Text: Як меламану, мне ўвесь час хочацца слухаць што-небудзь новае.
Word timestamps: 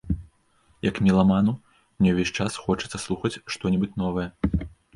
Як 0.89 0.95
меламану, 1.07 1.53
мне 2.01 2.09
ўвесь 2.15 2.33
час 2.39 2.57
хочацца 2.63 2.97
слухаць 3.07 3.35
што-небудзь 3.57 3.99
новае. 4.05 4.27